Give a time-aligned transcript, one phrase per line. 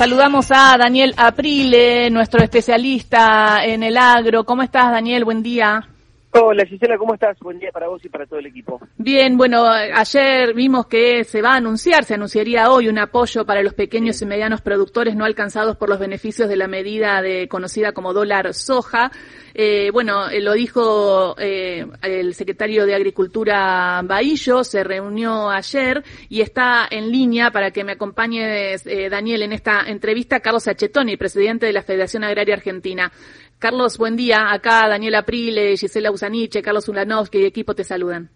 [0.00, 4.44] Saludamos a Daniel Aprile, nuestro especialista en el agro.
[4.44, 5.26] ¿Cómo estás, Daniel?
[5.26, 5.86] Buen día.
[6.32, 7.38] Hola Gisela, ¿cómo estás?
[7.40, 8.80] Buen día para vos y para todo el equipo.
[8.96, 13.62] Bien, bueno, ayer vimos que se va a anunciar, se anunciaría hoy un apoyo para
[13.62, 17.92] los pequeños y medianos productores no alcanzados por los beneficios de la medida de conocida
[17.92, 19.10] como dólar soja.
[19.54, 26.40] Eh, bueno, eh, lo dijo eh, el secretario de Agricultura Bahillo, se reunió ayer y
[26.40, 28.76] está en línea para que me acompañe
[29.10, 33.12] Daniel en esta entrevista Carlos Achetoni, presidente de la Federación Agraria Argentina.
[33.58, 34.52] Carlos, buen día.
[34.52, 38.30] Acá Daniel Aprile, Gisela Usaniche, Carlos Ulanovsky y equipo te saludan.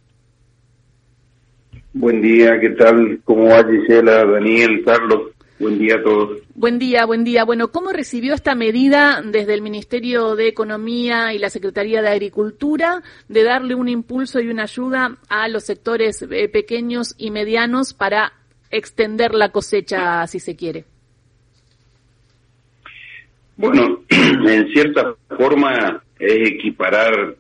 [1.95, 3.21] Buen día, ¿qué tal?
[3.25, 5.34] ¿Cómo va Gisela, Daniel, Carlos?
[5.59, 6.41] Buen día a todos.
[6.55, 7.45] Buen día, buen día.
[7.45, 13.03] Bueno, ¿cómo recibió esta medida desde el Ministerio de Economía y la Secretaría de Agricultura
[13.29, 18.33] de darle un impulso y una ayuda a los sectores eh, pequeños y medianos para
[18.71, 20.85] extender la cosecha, si se quiere?
[23.57, 27.37] Bueno, en cierta forma es equiparar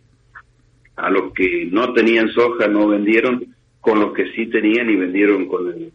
[0.97, 5.47] a los que no tenían soja, no vendieron, con los que sí tenían y vendieron
[5.47, 5.93] con el,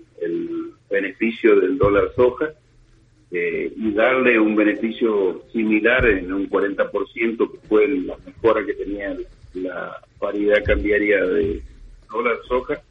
[0.89, 2.49] beneficio del dólar soja,
[3.31, 9.15] eh, y darle un beneficio similar en un 40%, que fue la mejora que tenía
[9.53, 11.61] la paridad cambiaria de
[12.11, 12.81] dólar soja,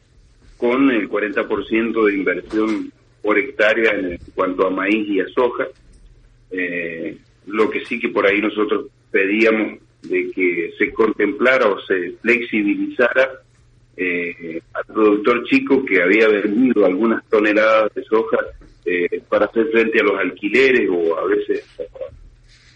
[0.56, 5.66] con el 40% de inversión por hectárea en cuanto a maíz y a soja.
[6.50, 12.12] Eh, lo que sí que por ahí nosotros pedíamos de que se contemplara o se
[12.20, 13.42] flexibilizara
[14.00, 18.38] eh, al productor chico que había vendido algunas toneladas de soja
[18.84, 21.66] eh, para hacer frente a los alquileres o a veces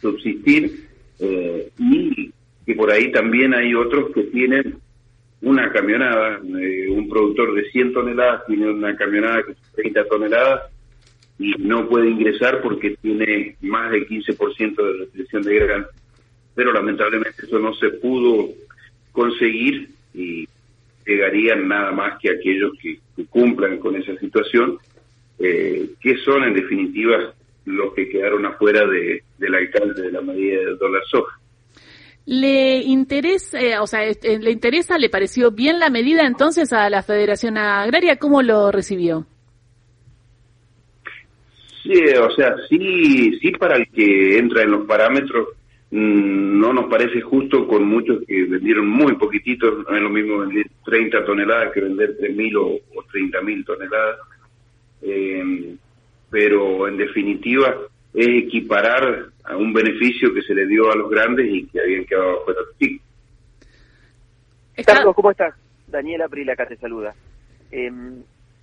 [0.00, 0.88] subsistir
[1.20, 2.32] eh, y
[2.66, 4.78] que por ahí también hay otros que tienen
[5.42, 10.72] una camionada, un productor de 100 toneladas tiene una camionada que es 30 toneladas
[11.38, 15.86] y no puede ingresar porque tiene más del 15% de restricción de grano.
[16.56, 18.48] Pero lamentablemente eso no se pudo
[19.12, 20.48] conseguir y
[21.06, 22.98] llegarían nada más que aquellos que,
[23.28, 24.78] cumplan con esa situación,
[25.38, 27.34] eh, que son en definitiva
[27.66, 31.38] los que quedaron afuera de, del alcance de la medida del dólar soja.
[32.24, 36.88] ¿Le interesa, eh, o sea, este, le interesa, le pareció bien la medida entonces a
[36.88, 38.16] la Federación Agraria?
[38.16, 39.26] ¿Cómo lo recibió?
[41.82, 45.48] Sí, o sea, sí, sí para el que entra en los parámetros,
[45.92, 50.66] no nos parece justo con muchos que vendieron muy poquititos, no es lo mismo vender
[50.86, 54.16] 30 toneladas que vender 3.000 o, o 30.000 toneladas,
[55.02, 55.76] eh,
[56.30, 57.76] pero en definitiva
[58.14, 62.06] es equiparar a un beneficio que se le dio a los grandes y que habían
[62.06, 63.00] quedado fuera de ti.
[64.86, 65.54] Carlos, ¿cómo estás?
[65.86, 67.14] Daniela Prila acá te saluda.
[67.70, 67.92] Eh,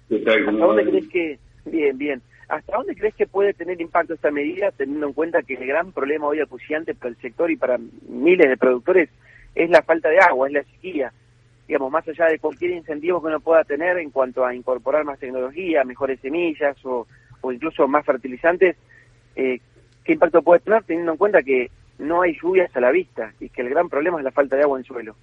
[0.10, 0.46] ¿Qué tal?
[0.46, 1.40] ¿Cómo dónde crees que...?
[1.66, 2.22] Bien, bien.
[2.50, 5.92] ¿Hasta dónde crees que puede tener impacto esta medida, teniendo en cuenta que el gran
[5.92, 7.78] problema hoy acuciante para el sector y para
[8.08, 9.10] miles de productores
[9.54, 11.14] es la falta de agua, es la sequía?
[11.68, 15.20] Digamos, más allá de cualquier incentivo que uno pueda tener en cuanto a incorporar más
[15.20, 17.06] tecnología, mejores semillas o,
[17.44, 18.76] incluso más fertilizantes,
[19.36, 19.60] eh,
[20.04, 23.50] ¿qué impacto puede tener teniendo en cuenta que no hay lluvias a la vista y
[23.50, 25.16] que el gran problema es la falta de agua en suelo?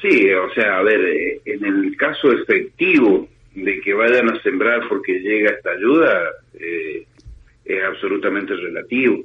[0.00, 4.88] Sí, o sea, a ver, eh, en el caso efectivo de que vayan a sembrar
[4.88, 7.06] porque llega esta ayuda eh,
[7.64, 9.24] es absolutamente relativo.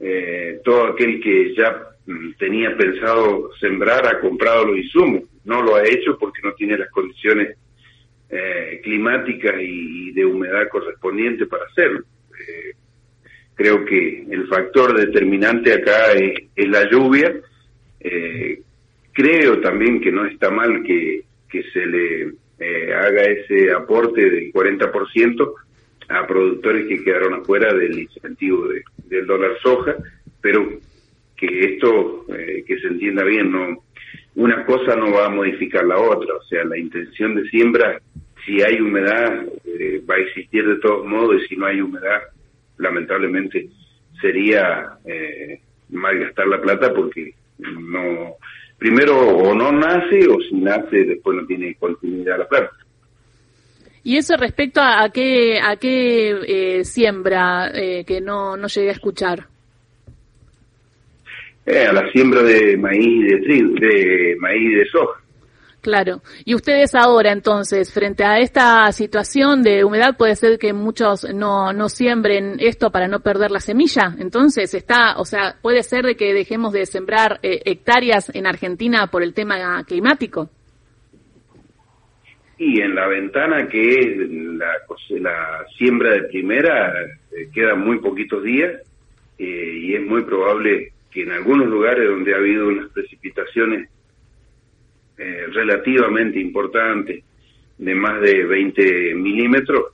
[0.00, 5.76] Eh, todo aquel que ya mm, tenía pensado sembrar ha comprado los insumos, no lo
[5.76, 7.56] ha hecho porque no tiene las condiciones
[8.30, 12.04] eh, climáticas y de humedad correspondiente para hacerlo.
[13.54, 17.34] creo que el factor determinante acá es, es la lluvia.
[19.12, 24.52] creo también que no está mal que, que se le eh, haga ese aporte del
[24.52, 25.52] 40%
[26.08, 28.66] a productores que quedaron afuera del incentivo
[29.08, 29.96] del dólar soja,
[30.40, 30.78] pero
[31.36, 33.82] que esto, eh, que se entienda bien, no
[34.34, 38.00] una cosa no va a modificar la otra, o sea, la intención de siembra,
[38.46, 42.20] si hay humedad, eh, va a existir de todos modos, y si no hay humedad,
[42.76, 43.68] lamentablemente
[44.20, 45.60] sería eh,
[45.90, 48.36] malgastar la plata porque no
[48.78, 52.76] primero o no nace o si nace después no tiene continuidad la planta.
[54.04, 58.92] Y eso respecto a, qué a qué eh, siembra eh, que no no llegué a
[58.92, 59.46] escuchar.
[61.66, 65.20] Eh, a la siembra de maíz de trigo, de maíz y de soja.
[65.80, 66.22] Claro.
[66.44, 71.72] Y ustedes ahora, entonces, frente a esta situación de humedad, puede ser que muchos no,
[71.72, 74.14] no siembren esto para no perder la semilla.
[74.18, 79.06] Entonces, está, o sea, puede ser de que dejemos de sembrar eh, hectáreas en Argentina
[79.06, 80.50] por el tema climático.
[82.58, 84.72] Y en la ventana que es la,
[85.20, 86.92] la siembra de primera,
[87.30, 88.82] eh, quedan muy poquitos días
[89.38, 93.88] eh, y es muy probable que en algunos lugares donde ha habido unas precipitaciones
[95.18, 97.24] eh, relativamente importantes
[97.76, 99.92] de más de 20 milímetros,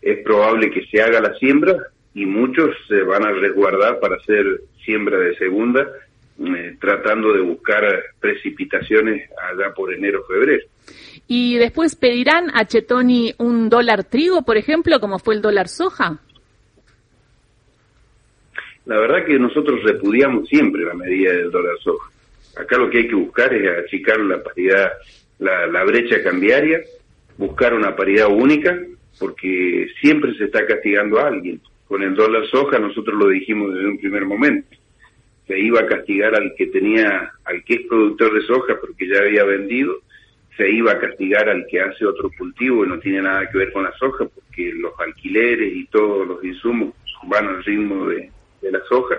[0.00, 1.76] es probable que se haga la siembra
[2.14, 5.86] y muchos se van a resguardar para hacer siembra de segunda,
[6.80, 7.82] tratando de buscar
[8.20, 10.64] precipitaciones allá por enero febrero.
[11.26, 16.18] Y después pedirán a Chetoni un dólar trigo, por ejemplo, como fue el dólar soja.
[18.86, 22.10] La verdad que nosotros repudiamos siempre la medida del dólar soja.
[22.56, 24.92] Acá lo que hay que buscar es achicar la paridad,
[25.38, 26.80] la, brecha cambiaria,
[27.36, 28.78] buscar una paridad única,
[29.18, 31.60] porque siempre se está castigando a alguien.
[31.86, 34.76] Con el dólar soja nosotros lo dijimos desde un primer momento.
[35.46, 39.18] Se iba a castigar al que tenía, al que es productor de soja porque ya
[39.20, 40.00] había vendido,
[40.56, 43.72] se iba a castigar al que hace otro cultivo y no tiene nada que ver
[43.72, 46.94] con la soja, porque los alquileres y todos los insumos
[47.26, 48.30] van al ritmo de,
[48.62, 49.16] la soja,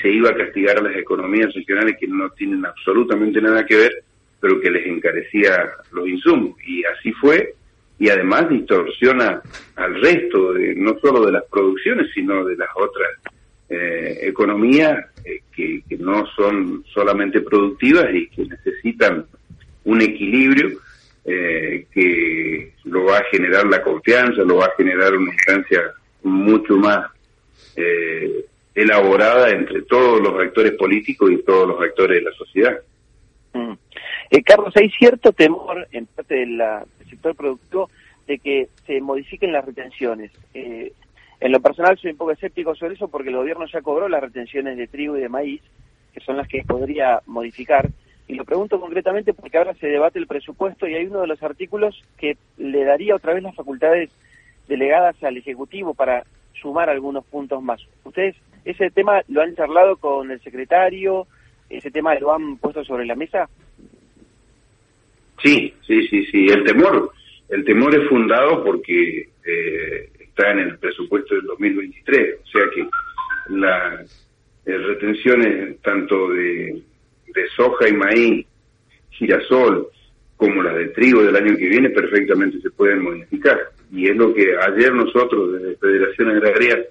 [0.00, 4.02] se iba a castigar a las economías regionales que no tienen absolutamente nada que ver,
[4.40, 6.56] pero que les encarecía los insumos.
[6.66, 7.54] Y así fue,
[7.98, 9.40] y además distorsiona
[9.76, 13.08] al resto, de, no solo de las producciones, sino de las otras
[13.68, 19.26] eh, economías eh, que no son solamente productivas y que necesitan
[19.84, 20.78] un equilibrio
[21.30, 25.82] eh, que lo va a generar la confianza, lo va a generar una instancia
[26.22, 27.10] mucho más
[27.76, 28.46] eh,
[28.78, 32.78] elaborada entre todos los actores políticos y todos los actores de la sociedad.
[33.52, 33.72] Mm.
[34.30, 36.62] Eh, Carlos, hay cierto temor en parte del
[37.08, 37.90] sector productivo
[38.26, 40.30] de que se modifiquen las retenciones.
[40.52, 44.20] en lo personal soy un poco escéptico sobre eso porque el gobierno ya cobró las
[44.20, 45.62] retenciones de trigo y de maíz,
[46.12, 47.88] que son las que podría modificar.
[48.28, 51.42] Y lo pregunto concretamente porque ahora se debate el presupuesto y hay uno de los
[51.42, 54.10] artículos que le daría otra vez las facultades
[54.68, 56.24] delegadas al Ejecutivo para
[56.60, 57.80] sumar algunos puntos más.
[58.04, 58.36] ¿Ustedes
[58.70, 61.26] ese tema lo han charlado con el secretario?
[61.68, 63.48] ¿Ese tema lo han puesto sobre la mesa?
[65.42, 66.46] Sí, sí, sí, sí.
[66.46, 67.12] El temor,
[67.48, 72.36] el temor es fundado porque eh, está en el presupuesto del 2023.
[72.42, 72.88] O sea que
[73.50, 74.28] las
[74.64, 76.82] retenciones tanto de
[77.34, 78.46] de soja y maíz,
[79.10, 79.88] girasol,
[80.36, 83.58] como las de trigo del año que viene, perfectamente se pueden modificar.
[83.92, 86.84] Y es lo que ayer nosotros desde Federación Agraria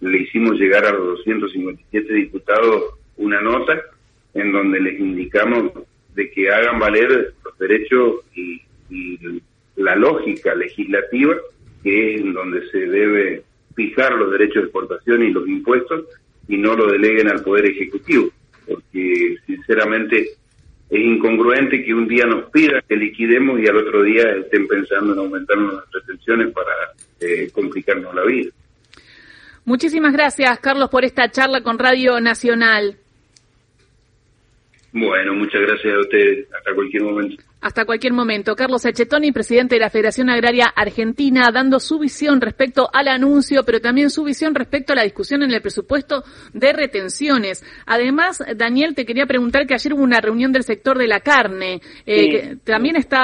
[0.00, 3.80] le hicimos llegar a los 257 diputados una nota
[4.34, 5.72] en donde les indicamos
[6.14, 8.60] de que hagan valer los derechos y,
[9.76, 11.34] la lógica legislativa
[11.82, 13.42] que es en donde se debe
[13.74, 16.04] fijar los derechos de exportación y los impuestos
[16.46, 18.30] y no lo deleguen al Poder Ejecutivo
[18.66, 20.28] porque sinceramente
[20.90, 25.12] es incongruente que un día nos pida que liquidemos y al otro día estén pensando
[25.12, 26.72] en aumentar nuestras retenciones para
[27.20, 28.50] eh, complicarnos la vida.
[29.64, 32.98] Muchísimas gracias, Carlos, por esta charla con Radio Nacional.
[34.92, 36.46] Bueno, muchas gracias a ustedes.
[36.52, 38.54] Hasta cualquier momento hasta cualquier momento.
[38.54, 43.80] Carlos Achetoni, presidente de la Federación Agraria Argentina, dando su visión respecto al anuncio, pero
[43.80, 47.64] también su visión respecto a la discusión en el presupuesto de retenciones.
[47.86, 51.80] Además, Daniel, te quería preguntar que ayer hubo una reunión del sector de la carne.
[52.04, 53.22] Eh, también está